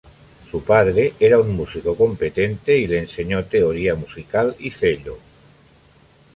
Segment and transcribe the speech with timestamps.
[0.49, 5.19] Su padre era un músico competente y le enseñó teoría musical y cello.